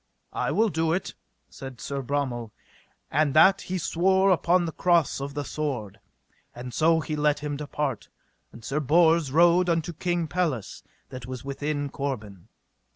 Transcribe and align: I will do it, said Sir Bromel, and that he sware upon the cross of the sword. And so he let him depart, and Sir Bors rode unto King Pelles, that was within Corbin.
I 0.33 0.49
will 0.49 0.69
do 0.69 0.93
it, 0.93 1.13
said 1.47 1.79
Sir 1.79 2.01
Bromel, 2.01 2.49
and 3.11 3.35
that 3.35 3.61
he 3.61 3.77
sware 3.77 4.31
upon 4.31 4.65
the 4.65 4.71
cross 4.71 5.21
of 5.21 5.35
the 5.35 5.45
sword. 5.45 5.99
And 6.55 6.73
so 6.73 7.01
he 7.01 7.15
let 7.15 7.41
him 7.41 7.55
depart, 7.55 8.09
and 8.51 8.65
Sir 8.65 8.79
Bors 8.79 9.31
rode 9.31 9.69
unto 9.69 9.93
King 9.93 10.25
Pelles, 10.27 10.81
that 11.09 11.27
was 11.27 11.45
within 11.45 11.89
Corbin. 11.89 12.47